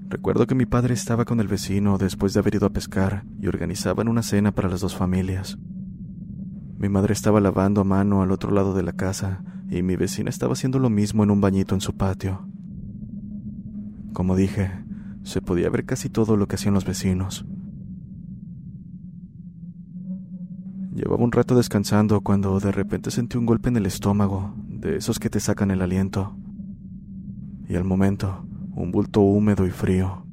Recuerdo 0.08 0.46
que 0.46 0.54
mi 0.54 0.66
padre 0.66 0.94
estaba 0.94 1.24
con 1.24 1.40
el 1.40 1.48
vecino 1.48 1.96
después 1.96 2.34
de 2.34 2.40
haber 2.40 2.56
ido 2.56 2.66
a 2.66 2.72
pescar 2.72 3.24
y 3.40 3.46
organizaban 3.46 4.08
una 4.08 4.22
cena 4.22 4.52
para 4.52 4.68
las 4.68 4.80
dos 4.80 4.94
familias. 4.94 5.58
Mi 6.76 6.88
madre 6.88 7.14
estaba 7.14 7.40
lavando 7.40 7.80
a 7.80 7.84
mano 7.84 8.22
al 8.22 8.32
otro 8.32 8.50
lado 8.50 8.74
de 8.74 8.82
la 8.82 8.92
casa 8.92 9.42
y 9.68 9.82
mi 9.82 9.96
vecina 9.96 10.30
estaba 10.30 10.52
haciendo 10.52 10.78
lo 10.78 10.90
mismo 10.90 11.24
en 11.24 11.30
un 11.30 11.40
bañito 11.40 11.74
en 11.74 11.80
su 11.80 11.94
patio. 11.94 12.46
Como 14.12 14.36
dije, 14.36 14.70
se 15.22 15.42
podía 15.42 15.68
ver 15.70 15.84
casi 15.84 16.08
todo 16.08 16.36
lo 16.36 16.46
que 16.46 16.54
hacían 16.54 16.74
los 16.74 16.84
vecinos. 16.84 17.44
Llevaba 20.94 21.24
un 21.24 21.32
rato 21.32 21.54
descansando 21.54 22.22
cuando 22.22 22.58
de 22.58 22.72
repente 22.72 23.10
sentí 23.10 23.36
un 23.36 23.44
golpe 23.44 23.68
en 23.68 23.76
el 23.76 23.86
estómago, 23.86 24.54
de 24.68 24.96
esos 24.96 25.18
que 25.18 25.28
te 25.28 25.40
sacan 25.40 25.70
el 25.70 25.82
aliento. 25.82 26.36
Y 27.68 27.74
al 27.74 27.84
momento, 27.84 28.46
un 28.74 28.92
bulto 28.92 29.20
húmedo 29.20 29.66
y 29.66 29.70
frío. 29.70 30.24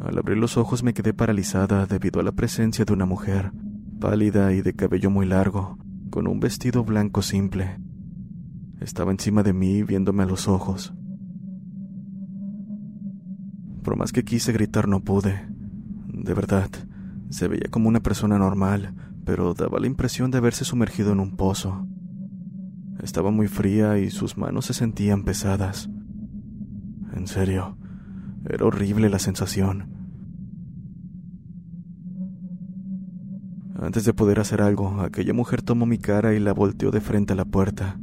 Al 0.00 0.18
abrir 0.18 0.38
los 0.38 0.56
ojos 0.56 0.82
me 0.82 0.94
quedé 0.94 1.14
paralizada 1.14 1.86
debido 1.86 2.20
a 2.20 2.24
la 2.24 2.32
presencia 2.32 2.84
de 2.84 2.92
una 2.92 3.06
mujer, 3.06 3.52
pálida 3.98 4.52
y 4.52 4.60
de 4.60 4.74
cabello 4.74 5.10
muy 5.10 5.26
largo, 5.26 5.78
con 6.12 6.28
un 6.28 6.40
vestido 6.40 6.84
blanco 6.84 7.22
simple. 7.22 7.78
Estaba 8.80 9.12
encima 9.12 9.42
de 9.42 9.54
mí 9.54 9.82
viéndome 9.82 10.24
a 10.24 10.26
los 10.26 10.46
ojos. 10.46 10.92
Por 13.82 13.96
más 13.96 14.12
que 14.12 14.22
quise 14.22 14.52
gritar 14.52 14.88
no 14.88 15.00
pude. 15.00 15.48
De 16.08 16.34
verdad, 16.34 16.68
se 17.30 17.48
veía 17.48 17.70
como 17.70 17.88
una 17.88 18.00
persona 18.00 18.38
normal, 18.38 18.94
pero 19.24 19.54
daba 19.54 19.80
la 19.80 19.86
impresión 19.86 20.30
de 20.30 20.36
haberse 20.36 20.66
sumergido 20.66 21.12
en 21.12 21.20
un 21.20 21.34
pozo. 21.34 21.88
Estaba 23.02 23.30
muy 23.30 23.48
fría 23.48 23.98
y 23.98 24.10
sus 24.10 24.36
manos 24.36 24.66
se 24.66 24.74
sentían 24.74 25.24
pesadas. 25.24 25.88
En 27.14 27.26
serio, 27.26 27.78
era 28.44 28.66
horrible 28.66 29.08
la 29.08 29.18
sensación. 29.18 30.01
Antes 33.82 34.04
de 34.04 34.14
poder 34.14 34.38
hacer 34.38 34.62
algo, 34.62 35.00
aquella 35.00 35.34
mujer 35.34 35.60
tomó 35.60 35.86
mi 35.86 35.98
cara 35.98 36.34
y 36.34 36.38
la 36.38 36.52
volteó 36.52 36.92
de 36.92 37.00
frente 37.00 37.32
a 37.32 37.36
la 37.36 37.44
puerta. 37.44 37.98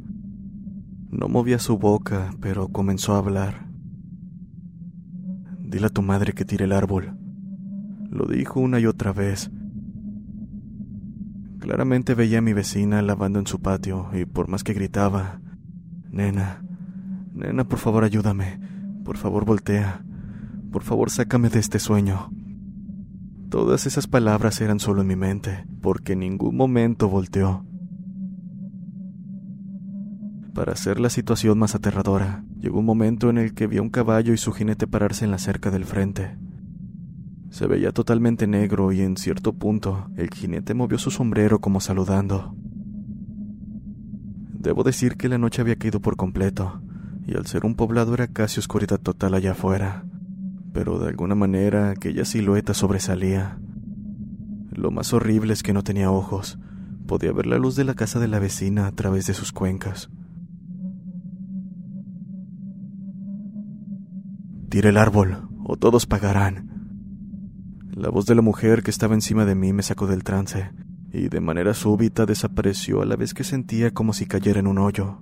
No 1.09 1.29
movía 1.29 1.57
su 1.57 1.77
boca, 1.77 2.31
pero 2.41 2.67
comenzó 2.67 3.15
a 3.15 3.19
hablar. 3.19 3.69
Dile 5.57 5.85
a 5.85 5.89
tu 5.89 6.01
madre 6.01 6.33
que 6.33 6.43
tire 6.43 6.65
el 6.65 6.73
árbol. 6.73 7.17
Lo 8.09 8.25
dijo 8.25 8.59
una 8.59 8.81
y 8.81 8.87
otra 8.87 9.13
vez. 9.13 9.51
Claramente 11.59 12.13
veía 12.13 12.39
a 12.39 12.41
mi 12.41 12.51
vecina 12.51 13.01
lavando 13.01 13.39
en 13.39 13.47
su 13.47 13.61
patio 13.61 14.09
y 14.13 14.25
por 14.25 14.49
más 14.49 14.65
que 14.65 14.73
gritaba, 14.73 15.39
Nena, 16.11 16.61
nena, 17.33 17.63
por 17.63 17.79
favor 17.79 18.03
ayúdame. 18.03 18.59
Por 19.05 19.15
favor, 19.15 19.45
voltea. 19.45 20.03
Por 20.73 20.83
favor, 20.83 21.09
sácame 21.09 21.49
de 21.49 21.59
este 21.59 21.79
sueño. 21.79 22.31
Todas 23.49 23.88
esas 23.88 24.05
palabras 24.05 24.62
eran 24.62 24.79
solo 24.79 25.01
en 25.01 25.07
mi 25.07 25.15
mente, 25.15 25.65
porque 25.81 26.13
en 26.13 26.19
ningún 26.19 26.55
momento 26.55 27.09
volteó. 27.09 27.65
Para 30.53 30.73
hacer 30.73 30.99
la 30.99 31.09
situación 31.09 31.57
más 31.57 31.73
aterradora, 31.73 32.43
llegó 32.59 32.77
un 32.77 32.85
momento 32.85 33.27
en 33.31 33.39
el 33.39 33.55
que 33.55 33.65
vi 33.65 33.77
a 33.77 33.81
un 33.81 33.89
caballo 33.89 34.33
y 34.33 34.38
su 34.38 34.51
jinete 34.51 34.85
pararse 34.85 35.25
en 35.25 35.31
la 35.31 35.39
cerca 35.39 35.71
del 35.71 35.85
frente. 35.85 36.38
Se 37.49 37.65
veía 37.65 37.91
totalmente 37.91 38.45
negro 38.45 38.91
y 38.91 39.01
en 39.01 39.17
cierto 39.17 39.53
punto 39.53 40.12
el 40.15 40.29
jinete 40.29 40.75
movió 40.75 40.99
su 40.99 41.09
sombrero 41.09 41.59
como 41.59 41.81
saludando. 41.81 42.55
Debo 44.59 44.83
decir 44.83 45.15
que 45.15 45.27
la 45.27 45.39
noche 45.39 45.62
había 45.63 45.77
caído 45.77 46.01
por 46.01 46.17
completo, 46.17 46.83
y 47.25 47.35
al 47.35 47.47
ser 47.47 47.65
un 47.65 47.73
poblado 47.73 48.13
era 48.13 48.27
casi 48.27 48.59
oscuridad 48.59 48.99
total 48.99 49.33
allá 49.33 49.53
afuera, 49.53 50.05
pero 50.73 50.99
de 50.99 51.10
alguna 51.10 51.36
manera 51.36 51.91
aquella 51.91 52.25
silueta 52.25 52.73
sobresalía. 52.73 53.60
Lo 54.71 54.91
más 54.91 55.13
horrible 55.13 55.53
es 55.53 55.63
que 55.63 55.73
no 55.73 55.84
tenía 55.84 56.12
ojos, 56.12 56.60
podía 57.08 57.32
ver 57.32 57.47
la 57.47 57.58
luz 57.58 57.75
de 57.75 57.84
la 57.84 57.95
casa 57.95 58.19
de 58.19 58.27
la 58.27 58.39
vecina 58.39 58.88
a 58.88 58.91
través 58.91 59.25
de 59.27 59.34
sus 59.34 59.51
cuencas. 59.51 60.10
Tire 64.69 64.89
el 64.89 64.97
árbol, 64.97 65.49
o 65.65 65.77
todos 65.77 66.05
pagarán. 66.05 66.69
La 67.91 68.10
voz 68.10 68.27
de 68.27 68.36
la 68.36 68.41
mujer 68.41 68.84
que 68.84 68.91
estaba 68.91 69.15
encima 69.15 69.45
de 69.45 69.55
mí 69.55 69.73
me 69.73 69.84
sacó 69.84 70.05
del 70.05 70.23
trance, 70.23 70.71
y 71.12 71.29
de 71.29 71.41
manera 71.41 71.73
súbita 71.73 72.25
desapareció 72.25 73.01
a 73.01 73.05
la 73.05 73.15
vez 73.15 73.34
que 73.34 73.43
sentía 73.43 73.91
como 73.91 74.13
si 74.13 74.27
cayera 74.27 74.60
en 74.60 74.67
un 74.67 74.77
hoyo. 74.77 75.21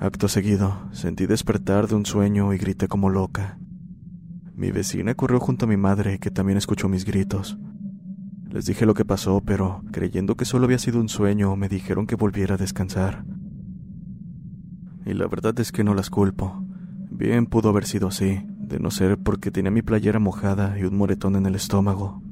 Acto 0.00 0.28
seguido, 0.28 0.88
sentí 0.92 1.26
despertar 1.26 1.86
de 1.86 1.94
un 1.94 2.06
sueño 2.06 2.54
y 2.54 2.56
grité 2.56 2.88
como 2.88 3.10
loca. 3.10 3.58
Mi 4.54 4.70
vecina 4.70 5.14
corrió 5.14 5.38
junto 5.40 5.66
a 5.66 5.68
mi 5.68 5.76
madre, 5.76 6.18
que 6.18 6.30
también 6.30 6.56
escuchó 6.56 6.88
mis 6.88 7.04
gritos. 7.04 7.58
Les 8.48 8.64
dije 8.64 8.86
lo 8.86 8.94
que 8.94 9.04
pasó, 9.04 9.42
pero 9.44 9.82
creyendo 9.92 10.38
que 10.38 10.46
solo 10.46 10.64
había 10.64 10.78
sido 10.78 11.00
un 11.00 11.10
sueño, 11.10 11.54
me 11.54 11.68
dijeron 11.68 12.06
que 12.06 12.16
volviera 12.16 12.54
a 12.54 12.56
descansar. 12.56 13.26
Y 15.04 15.12
la 15.12 15.26
verdad 15.26 15.60
es 15.60 15.70
que 15.70 15.84
no 15.84 15.92
las 15.92 16.08
culpo. 16.08 16.64
Bien 17.10 17.44
pudo 17.44 17.68
haber 17.68 17.84
sido 17.84 18.08
así, 18.08 18.40
de 18.56 18.80
no 18.80 18.90
ser 18.90 19.18
porque 19.18 19.50
tenía 19.50 19.70
mi 19.70 19.82
playera 19.82 20.18
mojada 20.18 20.78
y 20.78 20.84
un 20.84 20.96
moretón 20.96 21.36
en 21.36 21.44
el 21.44 21.56
estómago. 21.56 22.22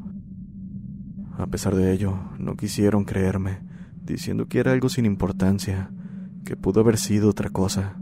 A 1.36 1.46
pesar 1.48 1.76
de 1.76 1.92
ello, 1.92 2.18
no 2.38 2.56
quisieron 2.56 3.04
creerme, 3.04 3.58
diciendo 4.02 4.46
que 4.48 4.58
era 4.58 4.72
algo 4.72 4.88
sin 4.88 5.04
importancia, 5.04 5.90
que 6.48 6.56
pudo 6.56 6.80
haber 6.80 6.96
sido 6.96 7.28
otra 7.28 7.50
cosa. 7.50 8.00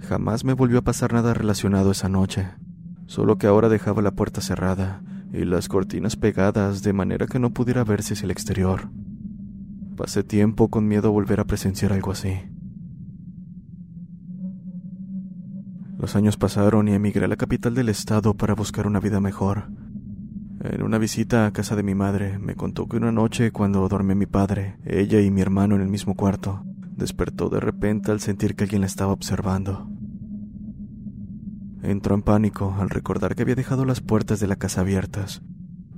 Jamás 0.00 0.44
me 0.44 0.54
volvió 0.54 0.78
a 0.78 0.82
pasar 0.82 1.12
nada 1.12 1.32
relacionado 1.34 1.92
esa 1.92 2.08
noche, 2.08 2.48
solo 3.06 3.38
que 3.38 3.46
ahora 3.46 3.68
dejaba 3.68 4.02
la 4.02 4.10
puerta 4.10 4.40
cerrada 4.40 5.04
y 5.32 5.44
las 5.44 5.68
cortinas 5.68 6.16
pegadas 6.16 6.82
de 6.82 6.92
manera 6.92 7.28
que 7.28 7.38
no 7.38 7.50
pudiera 7.50 7.84
verse 7.84 8.14
hacia 8.14 8.24
el 8.24 8.32
exterior. 8.32 8.90
Pasé 9.96 10.24
tiempo 10.24 10.66
con 10.66 10.88
miedo 10.88 11.06
a 11.06 11.12
volver 11.12 11.38
a 11.38 11.44
presenciar 11.44 11.92
algo 11.92 12.10
así. 12.10 12.40
Los 15.96 16.16
años 16.16 16.36
pasaron 16.36 16.88
y 16.88 16.94
emigré 16.94 17.26
a 17.26 17.28
la 17.28 17.36
capital 17.36 17.76
del 17.76 17.88
estado 17.88 18.34
para 18.34 18.56
buscar 18.56 18.88
una 18.88 18.98
vida 18.98 19.20
mejor. 19.20 19.68
En 20.64 20.80
una 20.84 20.98
visita 20.98 21.44
a 21.44 21.52
casa 21.52 21.74
de 21.74 21.82
mi 21.82 21.96
madre, 21.96 22.38
me 22.38 22.54
contó 22.54 22.86
que 22.86 22.96
una 22.96 23.10
noche 23.10 23.50
cuando 23.50 23.88
dormía 23.88 24.14
mi 24.14 24.26
padre, 24.26 24.76
ella 24.84 25.20
y 25.20 25.28
mi 25.28 25.40
hermano 25.40 25.74
en 25.74 25.80
el 25.80 25.88
mismo 25.88 26.14
cuarto, 26.14 26.62
despertó 26.96 27.48
de 27.48 27.58
repente 27.58 28.12
al 28.12 28.20
sentir 28.20 28.54
que 28.54 28.62
alguien 28.62 28.82
la 28.82 28.86
estaba 28.86 29.12
observando. 29.12 29.90
Entró 31.82 32.14
en 32.14 32.22
pánico 32.22 32.76
al 32.78 32.90
recordar 32.90 33.34
que 33.34 33.42
había 33.42 33.56
dejado 33.56 33.84
las 33.84 34.00
puertas 34.00 34.38
de 34.38 34.46
la 34.46 34.54
casa 34.54 34.82
abiertas, 34.82 35.42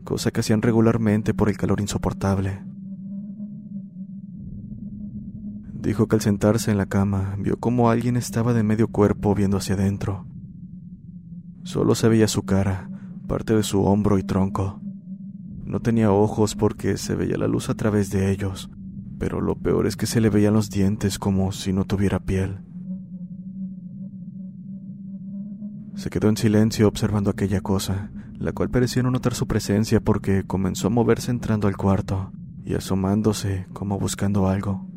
cosa 0.02 0.30
que 0.30 0.40
hacían 0.40 0.62
regularmente 0.62 1.34
por 1.34 1.50
el 1.50 1.58
calor 1.58 1.82
insoportable. 1.82 2.62
Dijo 5.74 6.08
que 6.08 6.16
al 6.16 6.22
sentarse 6.22 6.70
en 6.70 6.78
la 6.78 6.86
cama 6.86 7.36
vio 7.38 7.58
como 7.58 7.90
alguien 7.90 8.16
estaba 8.16 8.54
de 8.54 8.62
medio 8.62 8.88
cuerpo 8.88 9.34
viendo 9.34 9.58
hacia 9.58 9.74
adentro. 9.74 10.26
Solo 11.64 11.94
se 11.94 12.08
veía 12.08 12.28
su 12.28 12.44
cara, 12.44 12.88
parte 13.26 13.54
de 13.54 13.62
su 13.62 13.82
hombro 13.84 14.18
y 14.18 14.22
tronco. 14.22 14.80
No 15.64 15.80
tenía 15.80 16.12
ojos 16.12 16.54
porque 16.54 16.96
se 16.96 17.14
veía 17.14 17.36
la 17.36 17.48
luz 17.48 17.70
a 17.70 17.74
través 17.74 18.10
de 18.10 18.30
ellos, 18.30 18.70
pero 19.18 19.40
lo 19.40 19.56
peor 19.56 19.86
es 19.86 19.96
que 19.96 20.06
se 20.06 20.20
le 20.20 20.30
veían 20.30 20.54
los 20.54 20.70
dientes 20.70 21.18
como 21.18 21.52
si 21.52 21.72
no 21.72 21.84
tuviera 21.84 22.20
piel. 22.20 22.58
Se 25.94 26.10
quedó 26.10 26.28
en 26.28 26.36
silencio 26.36 26.88
observando 26.88 27.30
aquella 27.30 27.60
cosa, 27.60 28.10
la 28.38 28.52
cual 28.52 28.68
parecía 28.68 29.02
no 29.02 29.10
notar 29.10 29.34
su 29.34 29.46
presencia 29.46 30.00
porque 30.00 30.44
comenzó 30.44 30.88
a 30.88 30.90
moverse 30.90 31.30
entrando 31.30 31.68
al 31.68 31.76
cuarto 31.76 32.32
y 32.64 32.74
asomándose 32.74 33.66
como 33.72 33.98
buscando 33.98 34.48
algo. 34.48 34.93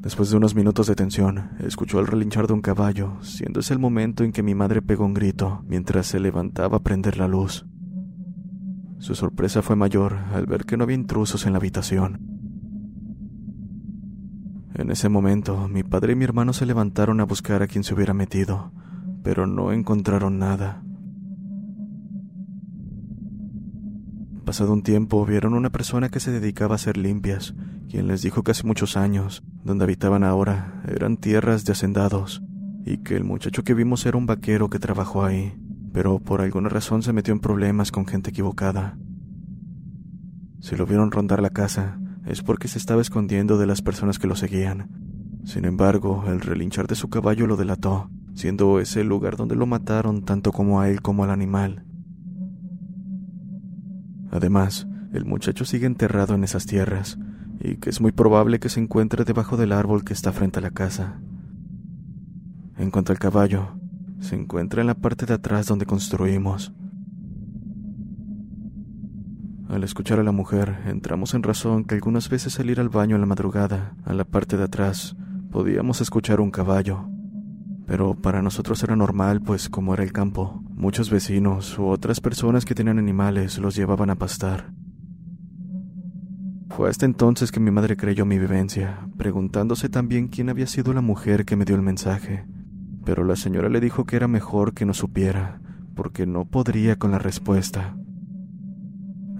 Después 0.00 0.30
de 0.30 0.36
unos 0.36 0.54
minutos 0.54 0.86
de 0.86 0.94
tensión, 0.94 1.50
escuchó 1.58 1.98
el 1.98 2.06
relinchar 2.06 2.46
de 2.46 2.52
un 2.52 2.60
caballo, 2.60 3.18
siendo 3.22 3.60
ese 3.60 3.74
el 3.74 3.80
momento 3.80 4.22
en 4.22 4.30
que 4.30 4.44
mi 4.44 4.54
madre 4.54 4.80
pegó 4.80 5.04
un 5.04 5.12
grito 5.12 5.64
mientras 5.66 6.06
se 6.06 6.20
levantaba 6.20 6.76
a 6.76 6.82
prender 6.82 7.18
la 7.18 7.26
luz. 7.26 7.66
Su 8.98 9.14
sorpresa 9.14 9.60
fue 9.60 9.74
mayor 9.74 10.16
al 10.32 10.46
ver 10.46 10.64
que 10.64 10.76
no 10.76 10.84
había 10.84 10.96
intrusos 10.96 11.46
en 11.46 11.52
la 11.52 11.58
habitación. 11.58 12.20
En 14.74 14.92
ese 14.92 15.08
momento, 15.08 15.66
mi 15.66 15.82
padre 15.82 16.12
y 16.12 16.16
mi 16.16 16.24
hermano 16.24 16.52
se 16.52 16.64
levantaron 16.64 17.20
a 17.20 17.24
buscar 17.24 17.62
a 17.62 17.66
quien 17.66 17.82
se 17.82 17.94
hubiera 17.94 18.14
metido, 18.14 18.72
pero 19.24 19.48
no 19.48 19.72
encontraron 19.72 20.38
nada. 20.38 20.84
Pasado 24.48 24.72
un 24.72 24.82
tiempo, 24.82 25.26
vieron 25.26 25.52
una 25.52 25.68
persona 25.68 26.08
que 26.08 26.20
se 26.20 26.30
dedicaba 26.30 26.72
a 26.72 26.76
hacer 26.76 26.96
limpias, 26.96 27.54
quien 27.90 28.08
les 28.08 28.22
dijo 28.22 28.42
que 28.42 28.52
hace 28.52 28.66
muchos 28.66 28.96
años, 28.96 29.42
donde 29.62 29.84
habitaban 29.84 30.24
ahora, 30.24 30.82
eran 30.88 31.18
tierras 31.18 31.66
de 31.66 31.72
hacendados, 31.72 32.42
y 32.86 33.02
que 33.02 33.14
el 33.14 33.24
muchacho 33.24 33.62
que 33.62 33.74
vimos 33.74 34.06
era 34.06 34.16
un 34.16 34.24
vaquero 34.24 34.70
que 34.70 34.78
trabajó 34.78 35.22
ahí, 35.22 35.52
pero 35.92 36.18
por 36.18 36.40
alguna 36.40 36.70
razón 36.70 37.02
se 37.02 37.12
metió 37.12 37.34
en 37.34 37.40
problemas 37.40 37.92
con 37.92 38.06
gente 38.06 38.30
equivocada. 38.30 38.96
Si 40.60 40.76
lo 40.76 40.86
vieron 40.86 41.10
rondar 41.10 41.42
la 41.42 41.50
casa, 41.50 42.00
es 42.24 42.40
porque 42.40 42.68
se 42.68 42.78
estaba 42.78 43.02
escondiendo 43.02 43.58
de 43.58 43.66
las 43.66 43.82
personas 43.82 44.18
que 44.18 44.28
lo 44.28 44.34
seguían. 44.34 44.88
Sin 45.44 45.66
embargo, 45.66 46.24
el 46.26 46.40
relinchar 46.40 46.86
de 46.86 46.94
su 46.94 47.10
caballo 47.10 47.46
lo 47.46 47.58
delató, 47.58 48.08
siendo 48.32 48.80
ese 48.80 49.02
el 49.02 49.08
lugar 49.08 49.36
donde 49.36 49.56
lo 49.56 49.66
mataron 49.66 50.22
tanto 50.22 50.52
como 50.52 50.80
a 50.80 50.88
él 50.88 51.02
como 51.02 51.24
al 51.24 51.30
animal. 51.32 51.84
Además, 54.30 54.86
el 55.12 55.24
muchacho 55.24 55.64
sigue 55.64 55.86
enterrado 55.86 56.34
en 56.34 56.44
esas 56.44 56.66
tierras, 56.66 57.18
y 57.60 57.76
que 57.76 57.90
es 57.90 58.00
muy 58.00 58.12
probable 58.12 58.60
que 58.60 58.68
se 58.68 58.80
encuentre 58.80 59.24
debajo 59.24 59.56
del 59.56 59.72
árbol 59.72 60.04
que 60.04 60.12
está 60.12 60.32
frente 60.32 60.58
a 60.58 60.62
la 60.62 60.70
casa. 60.70 61.20
En 62.76 62.90
cuanto 62.90 63.12
al 63.12 63.18
caballo, 63.18 63.78
se 64.20 64.36
encuentra 64.36 64.80
en 64.80 64.86
la 64.86 64.94
parte 64.94 65.26
de 65.26 65.34
atrás 65.34 65.66
donde 65.66 65.86
construimos. 65.86 66.72
Al 69.68 69.84
escuchar 69.84 70.18
a 70.18 70.22
la 70.22 70.32
mujer, 70.32 70.78
entramos 70.86 71.34
en 71.34 71.42
razón 71.42 71.84
que 71.84 71.94
algunas 71.94 72.28
veces 72.30 72.54
salir 72.54 72.80
al 72.80 72.88
baño 72.88 73.16
en 73.16 73.20
la 73.20 73.26
madrugada, 73.26 73.94
a 74.04 74.14
la 74.14 74.24
parte 74.24 74.56
de 74.56 74.64
atrás, 74.64 75.16
podíamos 75.50 76.00
escuchar 76.00 76.40
un 76.40 76.50
caballo. 76.50 77.08
Pero 77.88 78.14
para 78.14 78.42
nosotros 78.42 78.82
era 78.82 78.96
normal, 78.96 79.40
pues 79.40 79.70
como 79.70 79.94
era 79.94 80.02
el 80.02 80.12
campo, 80.12 80.62
muchos 80.74 81.08
vecinos 81.10 81.78
u 81.78 81.86
otras 81.86 82.20
personas 82.20 82.66
que 82.66 82.74
tenían 82.74 82.98
animales 82.98 83.58
los 83.58 83.74
llevaban 83.74 84.10
a 84.10 84.16
pastar. 84.16 84.70
Fue 86.68 86.90
hasta 86.90 87.06
entonces 87.06 87.50
que 87.50 87.60
mi 87.60 87.70
madre 87.70 87.96
creyó 87.96 88.26
mi 88.26 88.38
vivencia, 88.38 89.08
preguntándose 89.16 89.88
también 89.88 90.28
quién 90.28 90.50
había 90.50 90.66
sido 90.66 90.92
la 90.92 91.00
mujer 91.00 91.46
que 91.46 91.56
me 91.56 91.64
dio 91.64 91.76
el 91.76 91.82
mensaje. 91.82 92.44
Pero 93.06 93.24
la 93.24 93.36
señora 93.36 93.70
le 93.70 93.80
dijo 93.80 94.04
que 94.04 94.16
era 94.16 94.28
mejor 94.28 94.74
que 94.74 94.84
no 94.84 94.92
supiera, 94.92 95.62
porque 95.94 96.26
no 96.26 96.44
podría 96.44 96.96
con 96.96 97.10
la 97.10 97.18
respuesta. 97.18 97.96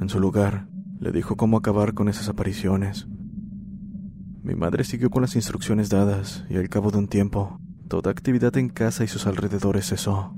En 0.00 0.08
su 0.08 0.20
lugar, 0.20 0.68
le 0.98 1.12
dijo 1.12 1.36
cómo 1.36 1.58
acabar 1.58 1.92
con 1.92 2.08
esas 2.08 2.30
apariciones. 2.30 3.08
Mi 4.42 4.54
madre 4.54 4.84
siguió 4.84 5.10
con 5.10 5.20
las 5.20 5.36
instrucciones 5.36 5.90
dadas 5.90 6.46
y 6.48 6.56
al 6.56 6.70
cabo 6.70 6.90
de 6.90 6.96
un 6.96 7.08
tiempo, 7.08 7.60
toda 7.88 8.10
actividad 8.10 8.56
en 8.56 8.68
casa 8.68 9.04
y 9.04 9.08
sus 9.08 9.26
alrededores 9.26 9.88
cesó. 9.88 10.37